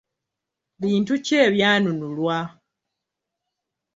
Bintu 0.81 1.13
ki 1.25 1.33
ebyanunulwa? 1.45 2.37